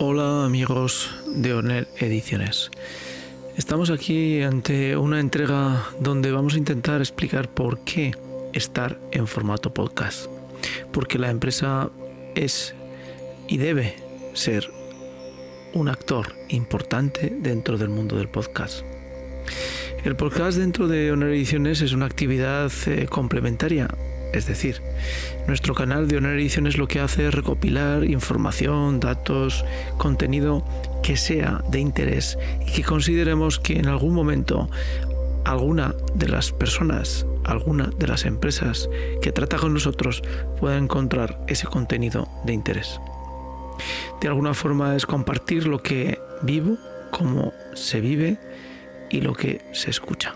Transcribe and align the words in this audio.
Hola 0.00 0.44
amigos 0.44 1.10
de 1.26 1.52
Ornel 1.54 1.88
Ediciones. 1.96 2.70
Estamos 3.56 3.90
aquí 3.90 4.42
ante 4.42 4.96
una 4.96 5.18
entrega 5.18 5.88
donde 5.98 6.30
vamos 6.30 6.54
a 6.54 6.58
intentar 6.58 7.00
explicar 7.00 7.48
por 7.48 7.80
qué 7.80 8.14
estar 8.52 9.00
en 9.10 9.26
formato 9.26 9.74
podcast. 9.74 10.26
Porque 10.92 11.18
la 11.18 11.30
empresa 11.30 11.90
es 12.36 12.76
y 13.48 13.56
debe 13.56 13.96
ser 14.34 14.70
un 15.74 15.88
actor 15.88 16.32
importante 16.48 17.36
dentro 17.36 17.76
del 17.76 17.88
mundo 17.88 18.16
del 18.16 18.28
podcast. 18.28 18.84
El 20.04 20.14
podcast 20.14 20.58
dentro 20.58 20.86
de 20.86 21.10
Honor 21.10 21.30
Ediciones 21.30 21.80
es 21.80 21.92
una 21.92 22.06
actividad 22.06 22.70
eh, 22.86 23.08
complementaria 23.10 23.88
es 24.32 24.46
decir, 24.46 24.82
nuestro 25.46 25.74
canal 25.74 26.08
de 26.08 26.16
Honor 26.16 26.38
Ediciones 26.38 26.76
lo 26.76 26.88
que 26.88 27.00
hace 27.00 27.28
es 27.28 27.34
recopilar 27.34 28.04
información, 28.04 29.00
datos, 29.00 29.64
contenido 29.96 30.64
que 31.02 31.16
sea 31.16 31.62
de 31.70 31.80
interés 31.80 32.38
y 32.66 32.72
que 32.72 32.82
consideremos 32.82 33.58
que 33.58 33.78
en 33.78 33.88
algún 33.88 34.14
momento 34.14 34.68
alguna 35.44 35.94
de 36.14 36.28
las 36.28 36.52
personas, 36.52 37.26
alguna 37.44 37.90
de 37.98 38.06
las 38.06 38.26
empresas 38.26 38.90
que 39.22 39.32
trata 39.32 39.56
con 39.56 39.72
nosotros 39.72 40.22
pueda 40.60 40.76
encontrar 40.76 41.40
ese 41.48 41.66
contenido 41.66 42.28
de 42.44 42.52
interés. 42.52 43.00
De 44.20 44.28
alguna 44.28 44.54
forma 44.54 44.96
es 44.96 45.06
compartir 45.06 45.66
lo 45.66 45.82
que 45.82 46.18
vivo, 46.42 46.76
cómo 47.10 47.52
se 47.74 48.00
vive 48.00 48.38
y 49.10 49.20
lo 49.20 49.32
que 49.32 49.62
se 49.72 49.90
escucha. 49.90 50.34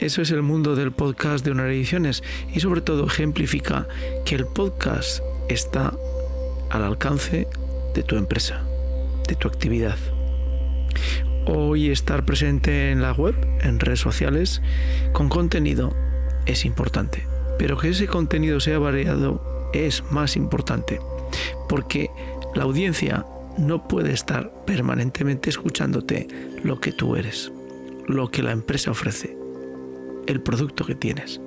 Eso 0.00 0.22
es 0.22 0.30
el 0.30 0.40
mundo 0.40 0.76
del 0.76 0.92
podcast 0.92 1.44
de 1.44 1.50
Honor 1.50 1.68
Ediciones 1.68 2.22
y 2.54 2.60
sobre 2.60 2.80
todo 2.80 3.06
ejemplifica 3.06 3.86
que 4.24 4.34
el 4.34 4.46
podcast 4.46 5.22
está 5.50 5.92
al 6.70 6.84
alcance 6.84 7.46
de 7.94 8.02
tu 8.02 8.16
empresa, 8.16 8.62
de 9.28 9.34
tu 9.34 9.46
actividad. 9.46 9.98
Hoy 11.46 11.90
estar 11.90 12.24
presente 12.24 12.90
en 12.90 13.02
la 13.02 13.12
web, 13.12 13.34
en 13.60 13.78
redes 13.78 14.00
sociales, 14.00 14.62
con 15.12 15.28
contenido 15.28 15.94
es 16.46 16.64
importante, 16.64 17.26
pero 17.58 17.76
que 17.76 17.90
ese 17.90 18.06
contenido 18.06 18.58
sea 18.58 18.78
variado 18.78 19.70
es 19.74 20.02
más 20.10 20.34
importante, 20.34 20.98
porque 21.68 22.08
la 22.54 22.62
audiencia 22.62 23.26
no 23.58 23.86
puede 23.86 24.14
estar 24.14 24.50
permanentemente 24.64 25.50
escuchándote 25.50 26.26
lo 26.64 26.80
que 26.80 26.92
tú 26.92 27.16
eres, 27.16 27.52
lo 28.06 28.30
que 28.30 28.42
la 28.42 28.52
empresa 28.52 28.92
ofrece 28.92 29.39
el 30.30 30.40
producto 30.40 30.84
que 30.84 30.94
tienes. 30.94 31.40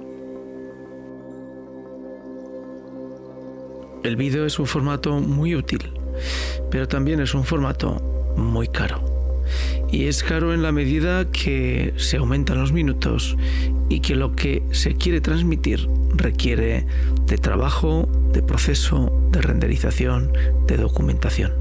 El 4.04 4.18
vídeo 4.18 4.46
es 4.46 4.60
un 4.60 4.66
formato 4.66 5.20
muy 5.20 5.56
útil, 5.56 5.92
pero 6.70 6.88
también 6.88 7.22
es 7.22 7.34
un 7.34 7.46
formato 7.46 8.02
muy 8.36 8.68
caro. 8.68 9.02
Y 9.90 10.06
es 10.06 10.24
caro 10.24 10.54
en 10.54 10.62
la 10.62 10.72
medida 10.72 11.32
que 11.32 11.94
se 11.98 12.18
aumentan 12.18 12.60
los 12.60 12.74
minutos 12.74 13.38
y 13.90 14.00
que 14.02 14.16
lo 14.16 14.36
que 14.36 14.64
se 14.72 14.96
quiere 14.96 15.22
transmitir 15.22 15.88
requiere 16.16 16.86
de 17.28 17.38
trabajo, 17.38 18.10
de 18.34 18.42
proceso, 18.42 19.12
de 19.32 19.42
renderización, 19.42 20.34
de 20.68 20.78
documentación. 20.78 21.54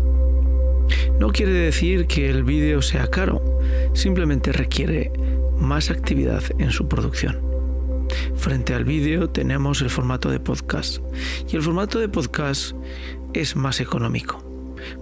No 1.19 1.31
quiere 1.31 1.53
decir 1.53 2.06
que 2.06 2.28
el 2.28 2.43
vídeo 2.43 2.83
sea 2.83 3.06
caro, 3.06 3.43
simplemente 3.93 4.50
requiere 4.53 5.12
más 5.63 5.91
actividad 5.91 6.43
en 6.59 6.71
su 6.71 6.89
producción. 6.89 7.41
Frente 8.37 8.75
al 8.75 8.84
vídeo 8.84 9.31
tenemos 9.31 9.81
el 9.81 9.91
formato 9.91 10.31
de 10.31 10.41
podcast 10.41 10.99
y 11.50 11.56
el 11.56 11.62
formato 11.62 11.99
de 11.99 12.09
podcast 12.09 12.75
es 13.33 13.56
más 13.56 13.81
económico. 13.81 14.45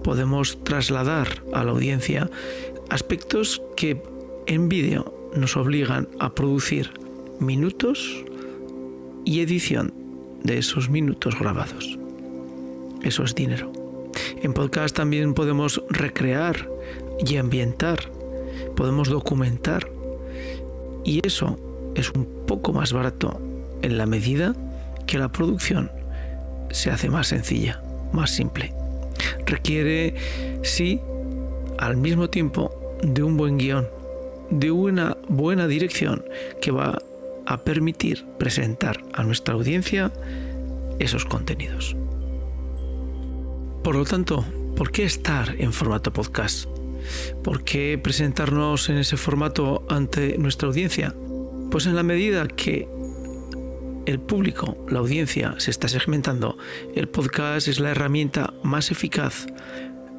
Podemos 0.03 0.63
trasladar 0.63 1.43
a 1.53 1.63
la 1.63 1.71
audiencia 1.71 2.29
aspectos 2.89 3.61
que 3.75 4.01
en 4.47 4.69
vídeo 4.69 5.13
nos 5.35 5.57
obligan 5.57 6.07
a 6.19 6.33
producir 6.33 6.91
minutos 7.39 8.23
y 9.25 9.41
edición 9.41 9.93
de 10.43 10.57
esos 10.57 10.89
minutos 10.89 11.37
grabados. 11.39 11.97
Eso 13.01 13.23
es 13.23 13.33
dinero. 13.33 13.71
En 14.41 14.53
podcast 14.53 14.95
también 14.95 15.33
podemos 15.33 15.81
recrear 15.89 16.69
y 17.25 17.37
ambientar, 17.37 18.11
podemos 18.75 19.09
documentar 19.09 19.89
y 21.03 21.25
eso 21.25 21.57
es 21.95 22.11
un 22.11 22.25
poco 22.47 22.73
más 22.73 22.93
barato 22.93 23.39
en 23.81 23.97
la 23.97 24.05
medida 24.05 24.55
que 25.07 25.17
la 25.17 25.31
producción 25.31 25.91
se 26.71 26.89
hace 26.89 27.09
más 27.09 27.27
sencilla, 27.27 27.81
más 28.11 28.31
simple. 28.31 28.73
Requiere, 29.45 30.15
sí, 30.63 31.01
al 31.77 31.97
mismo 31.97 32.29
tiempo 32.29 32.97
de 33.03 33.23
un 33.23 33.37
buen 33.37 33.57
guion, 33.57 33.87
de 34.49 34.71
una 34.71 35.17
buena 35.27 35.67
dirección 35.67 36.23
que 36.61 36.71
va 36.71 36.99
a 37.45 37.57
permitir 37.57 38.25
presentar 38.37 39.03
a 39.13 39.23
nuestra 39.23 39.55
audiencia 39.55 40.11
esos 40.99 41.25
contenidos. 41.25 41.95
Por 43.83 43.95
lo 43.95 44.05
tanto, 44.05 44.45
¿por 44.75 44.91
qué 44.91 45.03
estar 45.03 45.55
en 45.57 45.73
formato 45.73 46.13
podcast? 46.13 46.67
¿Por 47.43 47.63
qué 47.63 47.99
presentarnos 48.01 48.89
en 48.89 48.97
ese 48.97 49.17
formato 49.17 49.85
ante 49.89 50.37
nuestra 50.37 50.67
audiencia? 50.67 51.15
Pues 51.69 51.85
en 51.85 51.95
la 51.95 52.03
medida 52.03 52.47
que 52.47 52.87
el 54.05 54.19
público, 54.19 54.77
la 54.89 54.99
audiencia, 54.99 55.55
se 55.57 55.71
está 55.71 55.87
segmentando, 55.87 56.57
el 56.95 57.07
podcast 57.07 57.67
es 57.67 57.79
la 57.79 57.91
herramienta 57.91 58.53
más 58.63 58.91
eficaz, 58.91 59.47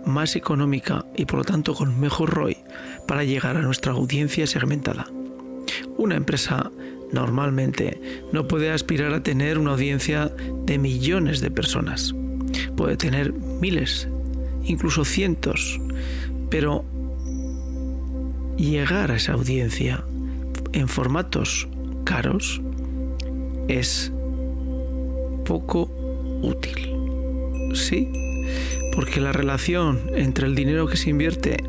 más 0.06 0.36
económica 0.36 1.04
y 1.16 1.26
por 1.26 1.38
lo 1.38 1.44
tanto 1.44 1.74
con 1.74 2.00
mejor 2.00 2.30
ROI 2.30 2.58
para 3.06 3.24
llegar 3.24 3.56
a 3.56 3.62
nuestra 3.62 3.92
audiencia 3.92 4.46
segmentada. 4.46 5.06
Una 5.96 6.16
empresa 6.16 6.70
normalmente 7.12 8.00
no 8.32 8.48
puede 8.48 8.70
aspirar 8.70 9.12
a 9.12 9.22
tener 9.22 9.58
una 9.58 9.72
audiencia 9.72 10.32
de 10.64 10.78
millones 10.78 11.40
de 11.40 11.50
personas. 11.50 12.14
Puede 12.76 12.96
tener 12.96 13.32
miles, 13.32 14.08
incluso 14.64 15.04
cientos, 15.04 15.80
pero 16.52 16.84
llegar 18.58 19.10
a 19.10 19.16
esa 19.16 19.32
audiencia 19.32 20.04
en 20.74 20.86
formatos 20.86 21.66
caros 22.04 22.60
es 23.68 24.12
poco 25.46 25.90
útil. 26.42 26.92
Sí, 27.72 28.12
porque 28.94 29.22
la 29.22 29.32
relación 29.32 30.02
entre 30.14 30.46
el 30.46 30.54
dinero 30.54 30.86
que 30.86 30.98
se 30.98 31.08
invierte 31.08 31.64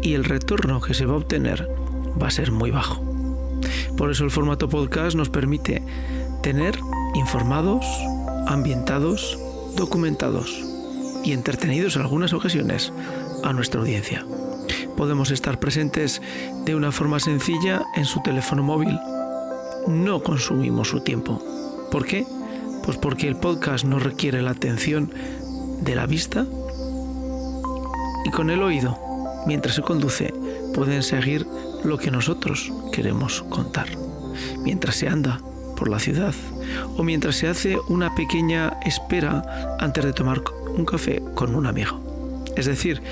y 0.00 0.14
el 0.14 0.24
retorno 0.24 0.80
que 0.80 0.94
se 0.94 1.04
va 1.04 1.12
a 1.12 1.18
obtener 1.18 1.68
va 2.20 2.28
a 2.28 2.30
ser 2.30 2.52
muy 2.52 2.70
bajo. 2.70 3.04
Por 3.98 4.10
eso 4.10 4.24
el 4.24 4.30
formato 4.30 4.70
podcast 4.70 5.14
nos 5.14 5.28
permite 5.28 5.82
tener 6.42 6.78
informados, 7.14 7.84
ambientados, 8.46 9.38
documentados 9.76 10.64
y 11.22 11.32
entretenidos 11.32 11.96
en 11.96 12.02
algunas 12.02 12.32
ocasiones 12.32 12.94
a 13.46 13.52
nuestra 13.52 13.80
audiencia. 13.80 14.26
Podemos 14.96 15.30
estar 15.30 15.60
presentes 15.60 16.20
de 16.64 16.74
una 16.74 16.90
forma 16.90 17.20
sencilla 17.20 17.84
en 17.94 18.04
su 18.04 18.20
teléfono 18.22 18.62
móvil. 18.62 18.98
No 19.86 20.22
consumimos 20.22 20.88
su 20.88 21.00
tiempo. 21.00 21.40
¿Por 21.90 22.04
qué? 22.04 22.26
Pues 22.84 22.98
porque 22.98 23.28
el 23.28 23.36
podcast 23.36 23.84
no 23.84 24.00
requiere 24.00 24.42
la 24.42 24.50
atención 24.50 25.12
de 25.80 25.94
la 25.94 26.06
vista 26.06 26.44
y 28.24 28.30
con 28.30 28.50
el 28.50 28.62
oído, 28.62 28.98
mientras 29.46 29.76
se 29.76 29.82
conduce, 29.82 30.34
pueden 30.74 31.04
seguir 31.04 31.46
lo 31.84 31.98
que 31.98 32.10
nosotros 32.10 32.72
queremos 32.92 33.42
contar. 33.42 33.86
Mientras 34.64 34.96
se 34.96 35.08
anda 35.08 35.40
por 35.76 35.88
la 35.88 36.00
ciudad 36.00 36.34
o 36.96 37.04
mientras 37.04 37.36
se 37.36 37.46
hace 37.46 37.78
una 37.88 38.12
pequeña 38.16 38.80
espera 38.84 39.76
antes 39.78 40.04
de 40.04 40.12
tomar 40.12 40.42
un 40.76 40.84
café 40.84 41.22
con 41.34 41.54
un 41.54 41.66
amigo. 41.66 42.05
Es 42.56 42.66
decir, 42.66 43.02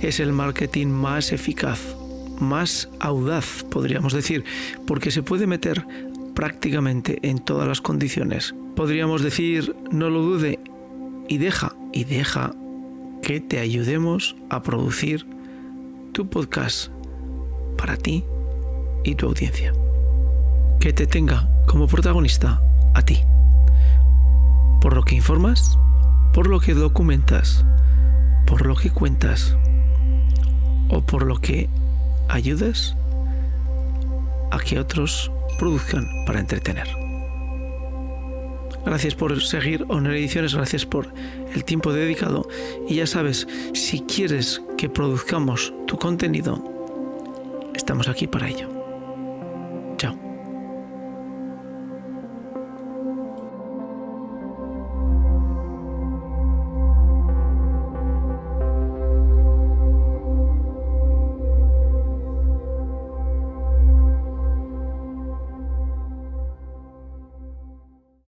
es 0.00 0.20
el 0.20 0.32
marketing 0.32 0.88
más 0.88 1.32
eficaz, 1.32 1.80
más 2.40 2.88
audaz, 2.98 3.64
podríamos 3.70 4.12
decir, 4.12 4.44
porque 4.86 5.10
se 5.10 5.22
puede 5.22 5.46
meter 5.46 5.86
prácticamente 6.34 7.18
en 7.22 7.38
todas 7.38 7.68
las 7.68 7.80
condiciones. 7.80 8.54
Podríamos 8.74 9.22
decir, 9.22 9.74
no 9.90 10.10
lo 10.10 10.22
dude, 10.22 10.58
y 11.28 11.38
deja, 11.38 11.74
y 11.92 12.04
deja 12.04 12.52
que 13.22 13.40
te 13.40 13.58
ayudemos 13.58 14.36
a 14.50 14.62
producir 14.62 15.26
tu 16.12 16.28
podcast 16.28 16.90
para 17.76 17.96
ti 17.96 18.24
y 19.04 19.14
tu 19.14 19.26
audiencia. 19.26 19.72
Que 20.80 20.92
te 20.92 21.06
tenga 21.06 21.48
como 21.66 21.86
protagonista 21.86 22.62
a 22.94 23.02
ti. 23.02 23.20
Por 24.80 24.94
lo 24.94 25.02
que 25.02 25.16
informas, 25.16 25.78
por 26.32 26.46
lo 26.46 26.60
que 26.60 26.74
documentas, 26.74 27.64
por 28.46 28.66
lo 28.66 28.76
que 28.76 28.90
cuentas 28.90 29.56
o 30.88 31.02
por 31.02 31.24
lo 31.24 31.40
que 31.40 31.68
ayudas 32.28 32.96
a 34.50 34.58
que 34.58 34.78
otros 34.78 35.30
produzcan 35.58 36.06
para 36.26 36.40
entretener. 36.40 36.86
Gracias 38.84 39.16
por 39.16 39.42
seguir 39.42 39.84
Honor 39.88 40.14
Ediciones, 40.14 40.54
gracias 40.54 40.86
por 40.86 41.12
el 41.52 41.64
tiempo 41.64 41.92
dedicado. 41.92 42.48
Y 42.88 42.96
ya 42.96 43.06
sabes, 43.06 43.48
si 43.74 44.00
quieres 44.02 44.62
que 44.78 44.88
produzcamos 44.88 45.74
tu 45.88 45.98
contenido, 45.98 46.62
estamos 47.74 48.06
aquí 48.08 48.28
para 48.28 48.48
ello. 48.48 48.75